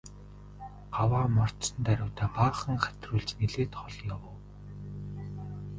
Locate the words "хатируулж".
2.83-3.29